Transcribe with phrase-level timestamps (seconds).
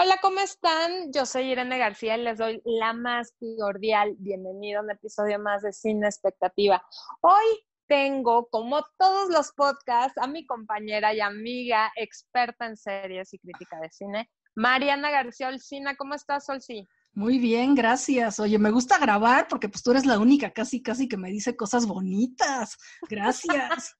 [0.00, 1.12] Hola, ¿cómo están?
[1.12, 5.62] Yo soy Irene García y les doy la más cordial bienvenida a un episodio más
[5.62, 6.80] de Cine Expectativa.
[7.20, 13.40] Hoy tengo, como todos los podcasts, a mi compañera y amiga experta en series y
[13.40, 15.96] crítica de cine, Mariana García Olcina.
[15.96, 16.86] ¿Cómo estás, Olci?
[17.14, 18.38] Muy bien, gracias.
[18.38, 21.56] Oye, me gusta grabar porque pues tú eres la única casi, casi que me dice
[21.56, 22.76] cosas bonitas.
[23.10, 23.96] Gracias.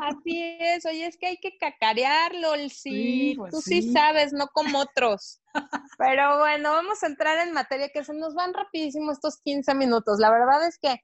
[0.00, 3.92] Así es, oye, es que hay que cacarearlo, sí, pues tú sí.
[3.92, 5.40] sabes, no como otros.
[5.98, 10.18] Pero bueno, vamos a entrar en materia que se nos van rapidísimo estos 15 minutos.
[10.18, 10.96] La verdad es que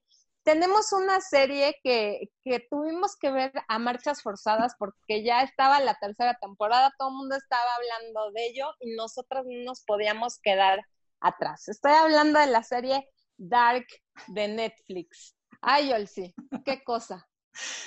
[0.45, 5.95] tenemos una serie que, que tuvimos que ver a marchas forzadas porque ya estaba la
[5.95, 10.81] tercera temporada, todo el mundo estaba hablando de ello y nosotros no nos podíamos quedar
[11.21, 11.69] atrás.
[11.69, 13.87] Estoy hablando de la serie Dark
[14.29, 15.35] de Netflix.
[15.61, 16.35] Ay, Olsi,
[16.65, 17.27] qué cosa.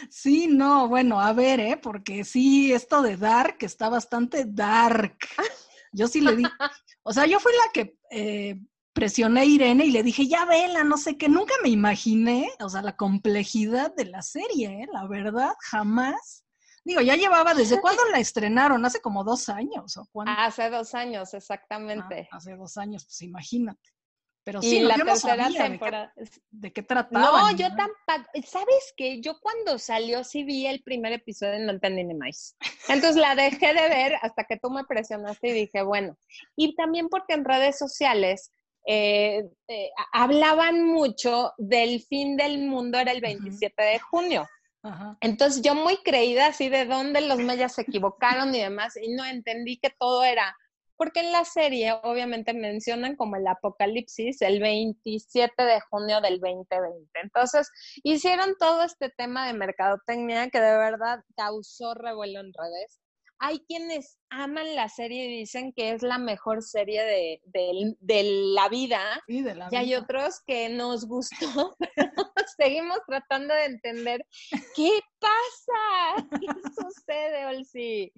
[0.10, 1.80] Sí, no, bueno, a ver, ¿eh?
[1.82, 5.18] Porque sí, esto de dark está bastante dark.
[5.92, 6.44] Yo sí le di,
[7.04, 8.60] o sea, yo fui la que eh,
[8.94, 12.70] presioné a Irene y le dije, ya vela, no sé qué, nunca me imaginé, o
[12.70, 14.88] sea, la complejidad de la serie, ¿eh?
[14.92, 16.44] La verdad, jamás.
[16.84, 18.86] Digo, ya llevaba, ¿desde cuándo la estrenaron?
[18.86, 20.32] ¿Hace como dos años o cuándo?
[20.38, 22.28] Hace dos años, exactamente.
[22.32, 23.97] Ah, hace dos años, pues imagínate.
[24.48, 26.14] Pero sí, la tercera temporada.
[26.52, 27.52] De qué, trataba.
[27.52, 28.32] No, yo tampoco.
[28.46, 29.20] ¿Sabes qué?
[29.20, 32.56] Yo cuando salió sí vi el primer episodio y no entendí ni más.
[32.88, 36.18] Entonces la dejé de ver hasta que tú me presionaste y dije, bueno.
[36.56, 38.54] Y también porque en redes sociales
[38.86, 44.48] eh, eh, hablaban mucho del fin del mundo, era el 27 de junio.
[45.20, 49.26] Entonces yo muy creída así de dónde los mayas se equivocaron y demás, y no
[49.26, 50.56] entendí que todo era
[50.98, 57.08] porque en la serie obviamente mencionan como el apocalipsis el 27 de junio del 2020.
[57.24, 57.70] Entonces,
[58.04, 63.00] hicieron todo este tema de mercadotecnia que de verdad causó revuelo en redes
[63.40, 67.96] hay quienes aman la serie y dicen que es la mejor serie de,
[68.54, 69.00] la vida.
[69.28, 71.76] y de la y hay otros que nos gustó,
[72.58, 74.26] seguimos tratando de entender
[74.76, 78.12] qué pasa, qué sucede, Olsi.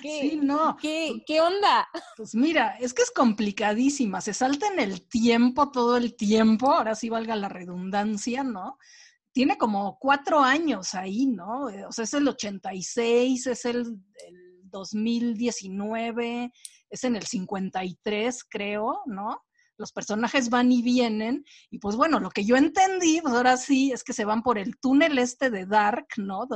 [0.00, 0.76] sí, no.
[0.80, 1.88] ¿qué, ¿Qué onda?
[2.16, 6.94] Pues mira, es que es complicadísima, se salta en el tiempo todo el tiempo, ahora
[6.94, 8.78] sí valga la redundancia, ¿no?
[9.32, 11.62] tiene como cuatro años ahí, ¿no?
[11.88, 13.98] O sea, es el 86, es el
[14.64, 16.52] 2019,
[16.90, 19.42] es en el 53, creo, ¿no?
[19.82, 23.90] Los personajes van y vienen, y pues bueno, lo que yo entendí, pues ahora sí,
[23.90, 26.46] es que se van por el túnel este de Dark, ¿no?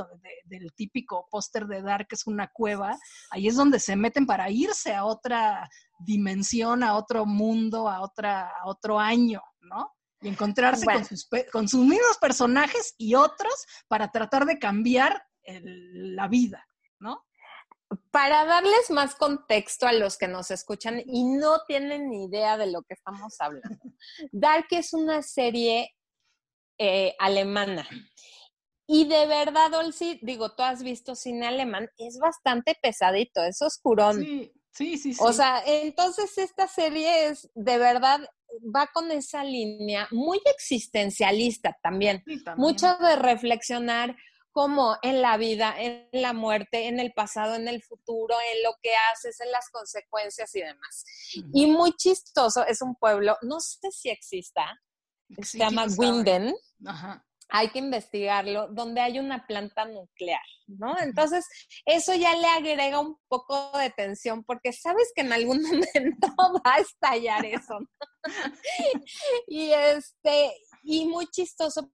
[0.45, 2.97] del típico póster de Dark, que es una cueva,
[3.31, 8.47] ahí es donde se meten para irse a otra dimensión, a otro mundo, a, otra,
[8.47, 9.91] a otro año, ¿no?
[10.21, 16.29] Y encontrarse con, sus, con, sus, mismos personajes y otros para tratar de cambiar la
[16.29, 16.65] vida,
[17.01, 17.26] ¿no?
[18.11, 22.67] Para darles más contexto a los que nos escuchan y no tienen ni idea de
[22.67, 23.77] lo que estamos hablando,
[24.31, 25.95] Dark es una serie
[26.77, 27.87] eh, alemana.
[28.89, 34.23] Y de verdad, Olsi, digo, tú has visto cine alemán, es bastante pesadito, es oscurón.
[34.23, 35.15] Sí, sí, sí.
[35.19, 38.21] O sea, entonces esta serie es, de verdad,
[38.63, 42.23] va con esa línea muy existencialista también.
[42.55, 44.15] mucho de reflexionar
[44.51, 48.71] como en la vida, en la muerte, en el pasado, en el futuro, en lo
[48.81, 51.05] que haces, en las consecuencias y demás.
[51.53, 54.79] Y muy chistoso, es un pueblo, no sé si exista,
[55.41, 56.55] se llama Winden.
[57.49, 60.99] Hay que investigarlo, donde hay una planta nuclear, ¿no?
[60.99, 61.45] Entonces,
[61.85, 66.73] eso ya le agrega un poco de tensión, porque sabes que en algún momento va
[66.75, 67.77] a estallar eso.
[69.47, 70.51] y este,
[70.83, 71.89] y muy chistoso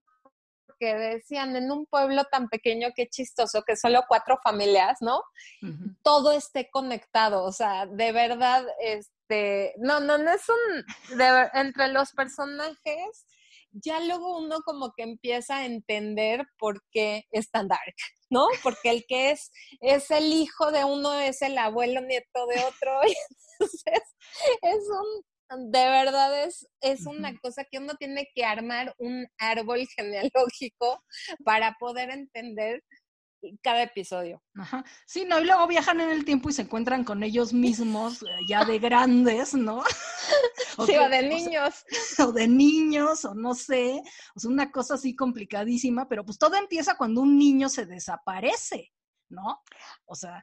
[0.78, 5.22] que decían en un pueblo tan pequeño, qué chistoso, que solo cuatro familias, ¿no?
[6.02, 11.20] Todo esté conectado, o sea, de verdad, este, no, no, no es un,
[11.54, 13.26] entre los personajes,
[13.72, 17.94] ya luego uno como que empieza a entender por qué es tan dark,
[18.30, 18.46] ¿no?
[18.62, 23.00] Porque el que es, es el hijo de uno, es el abuelo nieto de otro,
[23.58, 24.02] entonces
[24.62, 29.86] es un de verdad es, es una cosa que uno tiene que armar un árbol
[29.96, 31.02] genealógico
[31.44, 32.82] para poder entender
[33.62, 34.42] cada episodio.
[34.56, 34.84] Ajá.
[35.06, 38.26] Sí, no, y luego viajan en el tiempo y se encuentran con ellos mismos, eh,
[38.48, 39.82] ya de grandes, ¿no?
[40.78, 41.84] o sí, o de niños.
[42.18, 44.00] O, de niños, o no sé,
[44.34, 48.92] o sea, una cosa así complicadísima, pero pues todo empieza cuando un niño se desaparece,
[49.28, 49.62] ¿no?
[50.06, 50.42] O sea,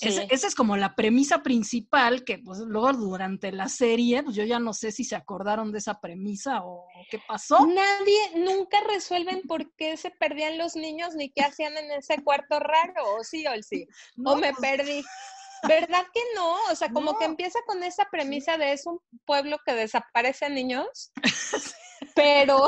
[0.00, 4.58] esa es como la premisa principal que pues luego durante la serie, pues yo ya
[4.58, 7.66] no sé si se acordaron de esa premisa o, qué pasó.
[7.66, 12.60] Nadie, nunca resuelven por qué se perdían los niños ni qué hacían en ese cuarto
[12.60, 13.86] raro, o sí o sí,
[14.24, 15.02] o me pues, perdí.
[15.62, 16.54] ¿Verdad que no?
[16.70, 20.48] O sea, como que empieza con esa premisa de es un pueblo que desaparece a
[20.48, 21.12] niños,
[22.14, 22.66] pero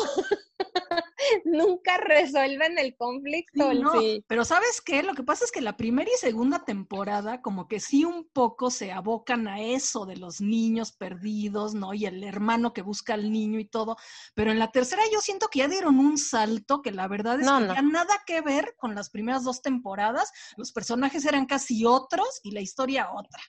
[1.44, 3.72] nunca resuelven el conflicto.
[3.74, 3.92] no,
[4.26, 5.02] Pero ¿sabes qué?
[5.02, 8.70] Lo que pasa es que la primera y segunda temporada como que sí un poco
[8.70, 11.94] se abocan a eso de los niños perdidos, ¿no?
[11.94, 13.96] Y el hermano que busca al niño y todo.
[14.34, 17.46] Pero en la tercera yo siento que ya dieron un salto que la verdad es
[17.46, 20.32] que ya nada que ver con las primeras dos temporadas.
[20.56, 23.42] Los personajes eran casi otros y la historia otra.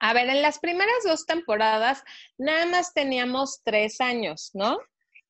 [0.00, 2.02] A ver, en las primeras dos temporadas
[2.36, 4.78] nada más teníamos tres años, ¿no?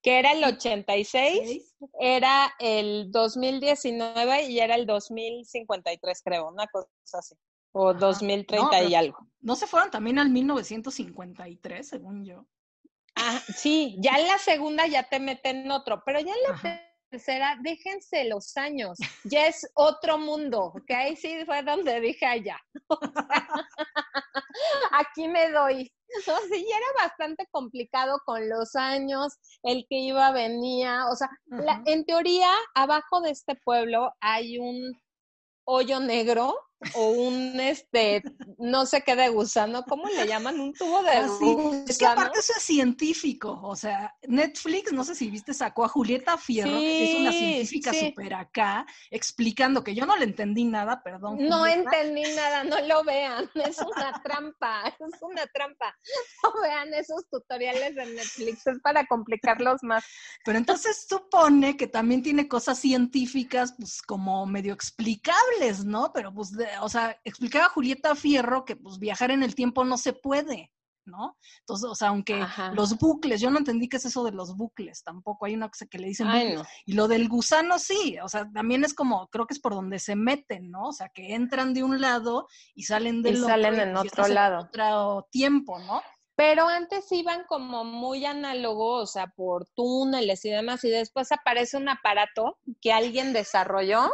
[0.02, 7.36] Que era el 86, era el 2019 y era el 2053, creo, una cosa así.
[7.72, 9.26] O 2030 y algo.
[9.40, 12.46] ¿No se fueron también al 1953, según yo?
[13.14, 17.58] Ah, sí, ya en la segunda ya te meten otro, pero ya en la tercera,
[17.62, 22.58] déjense los años, ya es otro mundo, que ahí sí fue donde dije allá.
[24.92, 25.92] Aquí me doy.
[26.50, 31.28] Ya era bastante complicado con los años, el que iba, venía, o sea,
[31.86, 35.00] en teoría, abajo de este pueblo hay un
[35.64, 36.56] hoyo negro
[36.94, 38.22] o un este
[38.58, 40.60] no sé qué de gusano, ¿cómo le llaman?
[40.60, 45.14] Un tubo de ah, Es que aparte eso es científico, o sea, Netflix, no sé
[45.14, 50.06] si viste, sacó a Julieta Fierro, que es una científica súper acá, explicando que yo
[50.06, 51.36] no le entendí nada, perdón.
[51.40, 55.96] No entendí nada, no lo vean, es una trampa, es una trampa.
[56.42, 60.04] No vean esos tutoriales de Netflix, es para complicarlos más.
[60.44, 66.12] Pero entonces supone que también tiene cosas científicas, pues como medio explicables, ¿no?
[66.12, 69.98] Pero pues de, o sea, explicaba Julieta Fierro que pues viajar en el tiempo no
[69.98, 70.72] se puede,
[71.04, 71.36] ¿no?
[71.60, 75.02] Entonces, o sea, aunque los bucles, yo no entendí qué es eso de los bucles,
[75.02, 76.28] tampoco hay una cosa que le dicen
[76.86, 79.98] Y lo del gusano sí, o sea, también es como, creo que es por donde
[79.98, 80.88] se meten, ¿no?
[80.88, 84.60] O sea, que entran de un lado y salen del y Salen en otro lado.
[84.62, 86.00] otro tiempo, ¿no?
[86.34, 91.76] Pero antes iban como muy análogos, o sea, por túneles y demás, y después aparece
[91.76, 94.10] un aparato que alguien desarrolló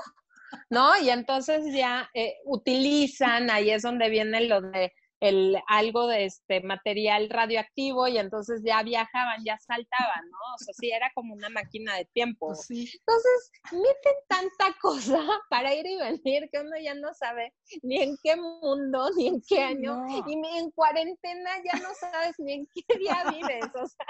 [0.71, 0.97] ¿no?
[1.00, 6.61] Y entonces ya eh, utilizan, ahí es donde viene lo de el, algo de este
[6.62, 10.39] material radioactivo y entonces ya viajaban, ya saltaban, ¿no?
[10.55, 12.49] O sea, sí, era como una máquina de tiempo.
[12.49, 15.19] Pues entonces, meten tanta cosa
[15.50, 17.53] para ir y venir que uno ya no sabe
[17.83, 22.53] ni en qué mundo, ni en qué año, y en cuarentena ya no sabes ni
[22.53, 24.06] en qué día vives, o sea.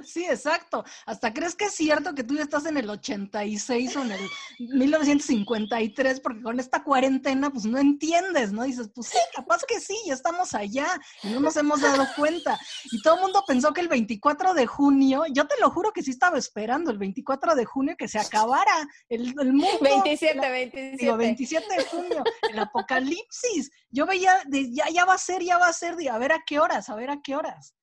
[0.10, 0.84] Sí, exacto.
[1.06, 4.20] Hasta crees que es cierto que tú ya estás en el 86 o en el
[4.58, 8.64] 1953, porque con esta cuarentena, pues no entiendes, ¿no?
[8.64, 10.86] Dices, pues sí, capaz que sí, ya estamos allá
[11.22, 12.58] y no nos hemos dado cuenta.
[12.90, 16.02] Y todo el mundo pensó que el 24 de junio, yo te lo juro que
[16.02, 19.78] sí estaba esperando el 24 de junio que se acabara el, el mundo.
[19.80, 21.16] 27, 27.
[21.16, 23.70] 27 de junio, el apocalipsis.
[23.90, 26.58] Yo veía, ya, ya va a ser, ya va a ser, a ver a qué
[26.58, 27.74] horas, a ver a qué horas.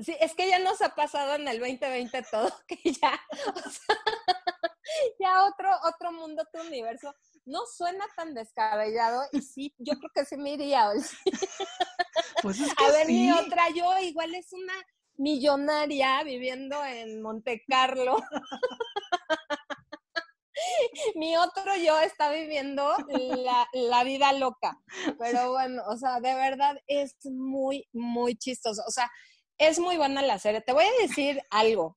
[0.00, 3.20] Sí, es que ya nos ha pasado en el 2020 todo, que ya,
[3.54, 3.96] o sea,
[5.20, 7.14] ya otro, otro mundo, otro universo.
[7.44, 10.90] No suena tan descabellado y sí, yo creo que sí me iría.
[12.42, 13.12] Pues es que A ver, sí.
[13.12, 14.74] mi otra, yo igual es una
[15.16, 18.16] millonaria viviendo en Monte Carlo.
[21.14, 24.76] mi otro yo está viviendo la, la, vida loca.
[25.18, 28.82] Pero bueno, o sea, de verdad es muy, muy chistoso.
[28.88, 29.08] O sea,
[29.68, 30.60] es muy buena la serie.
[30.60, 31.96] Te voy a decir algo.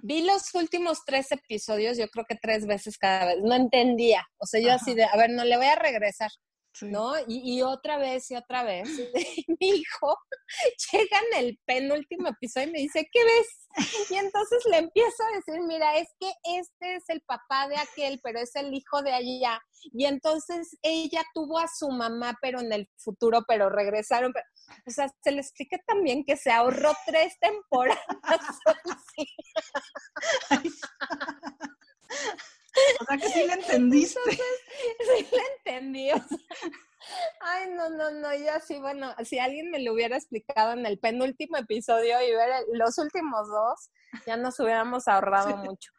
[0.00, 3.38] Vi los últimos tres episodios, yo creo que tres veces cada vez.
[3.42, 4.26] No entendía.
[4.38, 6.30] O sea, yo así de, a ver, no le voy a regresar.
[6.82, 7.14] ¿No?
[7.26, 8.88] Y, otra vez y otra vez.
[9.60, 10.18] mi hijo
[10.92, 13.68] llega en el penúltimo episodio y me dice, ¿qué ves?
[14.10, 18.20] Y entonces le empiezo a decir, mira, es que este es el papá de aquel,
[18.22, 19.60] pero es el hijo de allá.
[19.92, 24.32] Y entonces ella tuvo a su mamá, pero en el futuro, pero regresaron.
[24.86, 27.98] o sea, se le explica también que se ahorró tres temporadas.
[33.00, 34.20] O sea que sí le entendiste.
[34.30, 36.10] sí le entendí.
[37.40, 40.98] ay, no, no, no, yo así, bueno, si alguien me lo hubiera explicado en el
[40.98, 43.90] penúltimo episodio y ver los últimos dos,
[44.26, 45.92] ya nos hubiéramos ahorrado mucho.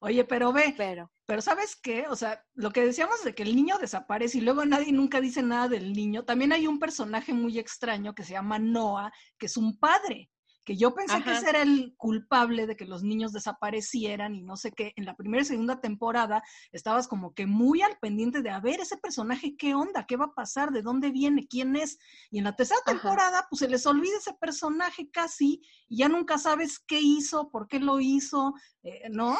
[0.00, 2.06] Oye, pero ve, pero, pero ¿sabes qué?
[2.08, 5.42] O sea, lo que decíamos de que el niño desaparece y luego nadie nunca dice
[5.42, 9.56] nada del niño, también hay un personaje muy extraño que se llama Noah, que es
[9.56, 10.30] un padre
[10.66, 14.56] que yo pensé que ese era el culpable de que los niños desaparecieran y no
[14.56, 14.92] sé qué.
[14.96, 16.42] En la primera y segunda temporada
[16.72, 20.24] estabas como que muy al pendiente de a ver ese personaje, qué onda, qué va
[20.24, 22.00] a pasar, de dónde viene, quién es.
[22.32, 26.36] Y en la tercera temporada, pues se les olvida ese personaje casi y ya nunca
[26.36, 29.36] sabes qué hizo, por qué lo hizo, eh, ¿no?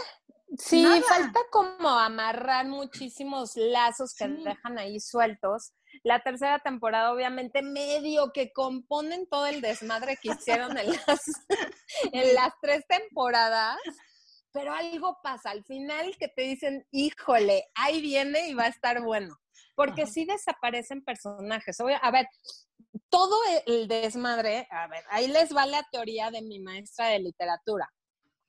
[0.59, 8.33] Sí, falta como amarrar muchísimos lazos que dejan ahí sueltos la tercera temporada, obviamente, medio
[8.33, 11.21] que componen todo el desmadre que hicieron en las,
[12.13, 13.79] en las tres temporadas.
[14.53, 19.03] Pero algo pasa al final que te dicen, híjole, ahí viene y va a estar
[19.03, 19.37] bueno.
[19.75, 21.77] Porque sí desaparecen personajes.
[22.01, 22.27] A ver,
[23.11, 23.37] todo
[23.67, 27.91] el desmadre, a ver, ahí les va la teoría de mi maestra de literatura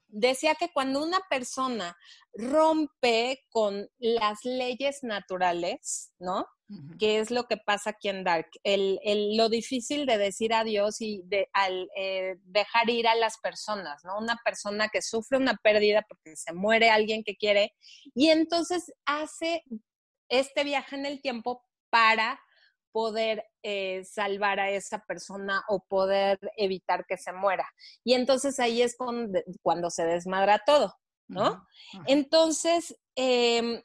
[0.07, 1.95] decía que cuando una persona
[2.33, 6.45] rompe con las leyes naturales, ¿no?
[6.99, 8.99] Que es lo que pasa aquí en Dark, el,
[9.37, 14.17] lo difícil de decir adiós y de al, eh, dejar ir a las personas, ¿no?
[14.17, 17.73] Una persona que sufre una pérdida porque se muere alguien que quiere
[18.13, 19.63] y entonces hace
[20.29, 22.39] este viaje en el tiempo para
[22.97, 27.69] poder eh, salvar a esa persona o poder evitar que se muera.
[28.03, 28.97] Y entonces ahí es
[29.61, 30.95] cuando, se desmadra todo,
[31.27, 31.63] ¿no?
[32.07, 33.83] Entonces, em,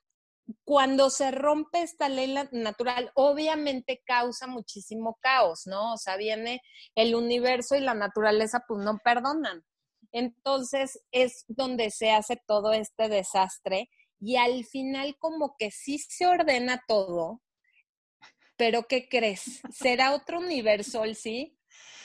[0.65, 5.93] cuando se rompe esta ley natural, obviamente causa muchísimo caos, ¿no?
[5.93, 6.63] O sea, viene
[6.95, 9.63] el universo y la naturaleza, pues no perdonan.
[10.11, 16.27] Entonces es donde se hace todo este desastre y al final como que sí se
[16.27, 17.43] ordena todo,
[18.63, 19.61] pero ¿qué crees?
[19.73, 21.59] ¿Será otro universo, sí?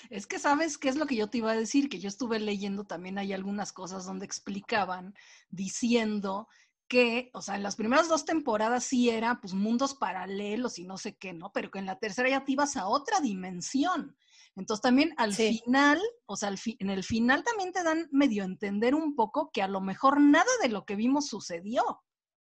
[0.10, 2.40] Es que sabes qué es lo que yo te iba a decir, que yo estuve
[2.40, 5.14] leyendo también hay algunas cosas donde explicaban
[5.52, 6.48] diciendo
[6.88, 10.98] que, o sea, en las primeras dos temporadas sí era pues mundos paralelos y no
[10.98, 11.52] sé qué, ¿no?
[11.52, 14.18] Pero que en la tercera ya te ibas a otra dimensión.
[14.56, 16.50] Entonces también al final, o sea,
[16.80, 20.50] en el final también te dan medio entender un poco que a lo mejor nada
[20.64, 22.02] de lo que vimos sucedió.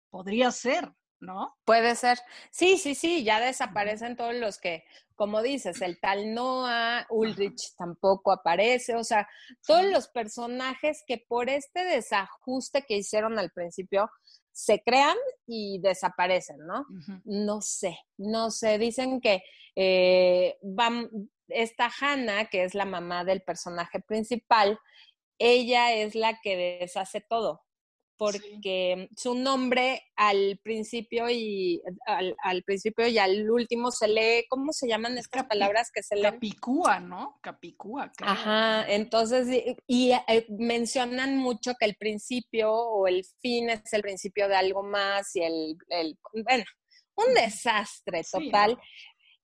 [0.10, 0.94] Podría ser.
[1.22, 1.56] ¿No?
[1.66, 2.20] Puede ser.
[2.52, 4.84] Sí, sí, sí, ya desaparecen todos los que,
[5.16, 9.28] como dices, el tal Noah, Ulrich tampoco aparece, o sea,
[9.66, 14.10] todos los personajes que por este desajuste que hicieron al principio
[14.52, 16.86] se crean y desaparecen, ¿no?
[17.24, 19.44] No sé, no sé, dicen que
[19.76, 21.10] eh, van,
[21.48, 24.78] esta Hannah, que es la mamá del personaje principal,
[25.38, 27.64] ella es la que deshace todo
[28.22, 34.88] porque su nombre al principio y al, principio y al último se lee, ¿cómo se
[34.88, 36.36] llaman estas palabras que se leen?
[36.36, 37.40] Capicúa, ¿no?
[37.42, 38.12] Capicúa.
[38.16, 38.34] Claro.
[38.34, 39.48] Ajá, entonces,
[39.88, 44.84] y, eh, mencionan mucho que el principio o el fin es el principio de algo
[44.84, 45.76] más y el,
[46.46, 46.66] bueno,
[47.16, 48.80] un desastre total.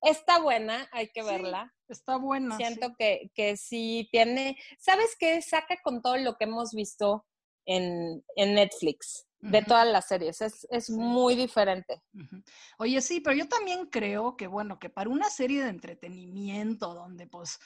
[0.04, 1.74] Está buena, hay que verla.
[1.90, 2.56] Está buena.
[2.58, 5.42] Siento que, que sí tiene, ¿sabes qué?
[5.42, 7.26] Saca con todo lo que hemos visto
[7.68, 10.42] en, Netflix de todas las series.
[10.42, 12.02] Es, muy diferente.
[12.80, 17.28] Oye, sí, pero yo también creo que, bueno, que para una serie de entretenimiento donde
[17.28, 17.60] pues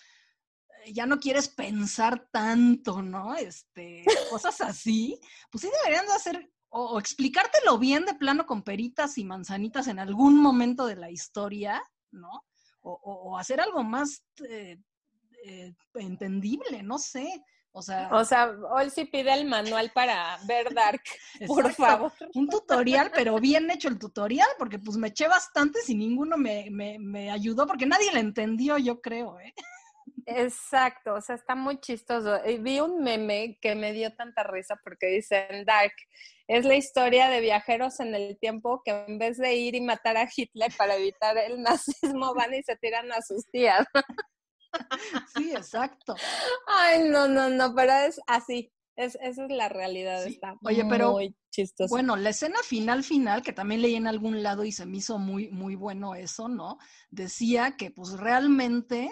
[0.87, 3.35] ya no quieres pensar tanto, ¿no?
[3.35, 5.19] Este, cosas así,
[5.51, 9.99] pues sí deberían de hacer o, explicártelo bien de plano con peritas y manzanitas en
[9.99, 11.81] algún momento de la historia,
[12.11, 12.45] ¿no?
[12.83, 14.79] O, hacer algo más eh,
[15.45, 17.43] eh, entendible, no sé.
[17.73, 21.01] O sea, o sea, Olsi pide el manual para ver Dark,
[21.47, 22.11] por favor.
[22.33, 26.67] Un tutorial, pero bien hecho el tutorial, porque pues me eché bastante y ninguno me,
[26.69, 29.53] me, me ayudó, porque nadie le entendió, yo creo, ¿eh?
[30.25, 32.39] Exacto, o sea, está muy chistoso.
[32.45, 35.93] Y vi un meme que me dio tanta risa porque dicen Dark,
[36.47, 40.17] es la historia de viajeros en el tiempo que en vez de ir y matar
[40.17, 43.85] a Hitler para evitar el nazismo van y se tiran a sus tías.
[45.35, 46.15] Sí, exacto.
[46.67, 48.71] Ay, no, no, no, pero es así.
[48.95, 50.25] Es, esa es la realidad.
[50.25, 51.17] Está Oye, pero
[51.49, 51.89] chistoso.
[51.89, 55.17] bueno, la escena final, final, que también leí en algún lado y se me hizo
[55.17, 56.77] muy, muy bueno eso, ¿no?
[57.09, 59.09] Decía que pues realmente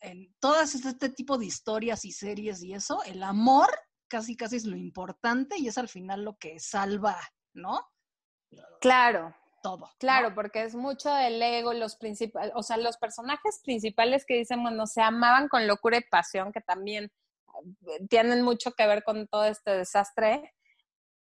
[0.00, 3.70] en todas este, este tipo de historias y series y eso, el amor
[4.08, 7.18] casi, casi es lo importante y es al final lo que salva,
[7.54, 7.80] ¿no?
[8.80, 9.90] Claro, todo.
[9.98, 14.62] Claro, porque es mucho del ego, los principales, o sea, los personajes principales que dicen,
[14.62, 19.26] bueno, se amaban con locura y pasión, que también eh, tienen mucho que ver con
[19.28, 20.52] todo este desastre,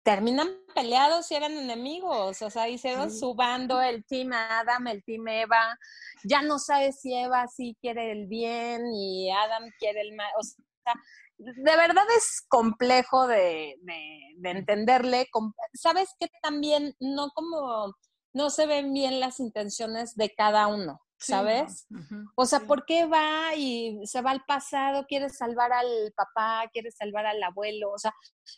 [0.03, 5.27] terminan peleados y eran enemigos, o sea, hicieron su bando, el team Adam, el team
[5.27, 5.77] Eva,
[6.23, 10.43] ya no sabes si Eva sí quiere el bien y Adam quiere el mal, o
[10.43, 10.93] sea,
[11.37, 15.27] de verdad es complejo de, de entenderle.
[15.73, 16.29] ¿Sabes qué?
[16.41, 17.93] También, no como
[18.37, 21.87] no se ven bien las intenciones de cada uno, ¿sabes?
[22.35, 26.91] o sea, ¿por qué va y se va al pasado, quiere salvar al papá, quiere
[26.91, 27.89] salvar al abuelo?
[27.91, 28.13] O sea,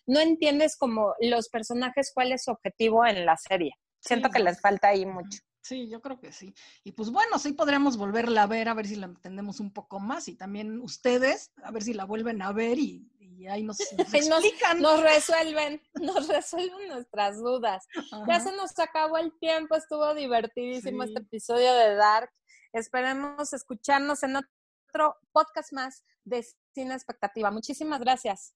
[0.06, 3.72] no entiendes como los personajes cuál es su objetivo en la serie.
[4.02, 5.40] Siento que les falta ahí mucho.
[5.70, 6.52] Sí, yo creo que sí.
[6.84, 10.00] Y pues bueno, sí podríamos volverla a ver, a ver si la entendemos un poco
[10.00, 13.08] más y también ustedes, a ver si la vuelven a ver y,
[13.48, 14.82] ahí nos, nos explican.
[14.82, 17.86] Nos, resuelven, nos resuelven nuestras dudas.
[18.28, 22.32] Ya se nos acabó el tiempo, estuvo divertidísimo este episodio de Dark.
[22.74, 27.52] Esperemos escucharnos en otro podcast más de Cine Expectativa.
[27.52, 28.56] Muchísimas gracias.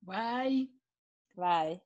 [0.00, 0.70] Bye.
[1.34, 1.82] Bye.